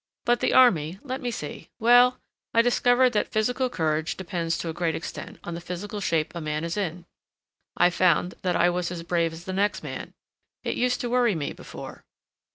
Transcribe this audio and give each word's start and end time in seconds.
"But 0.25 0.39
the 0.39 0.51
army—let 0.55 1.21
me 1.21 1.29
see—well, 1.29 2.17
I 2.55 2.63
discovered 2.63 3.11
that 3.11 3.31
physical 3.31 3.69
courage 3.69 4.17
depends 4.17 4.57
to 4.57 4.69
a 4.69 4.73
great 4.73 4.95
extent 4.95 5.37
on 5.43 5.53
the 5.53 5.61
physical 5.61 6.01
shape 6.01 6.33
a 6.33 6.41
man 6.41 6.63
is 6.63 6.75
in. 6.75 7.05
I 7.77 7.91
found 7.91 8.33
that 8.41 8.55
I 8.55 8.67
was 8.71 8.89
as 8.89 9.03
brave 9.03 9.31
as 9.31 9.43
the 9.43 9.53
next 9.53 9.83
man—it 9.83 10.75
used 10.75 11.01
to 11.01 11.09
worry 11.11 11.35
me 11.35 11.53
before." 11.53 12.03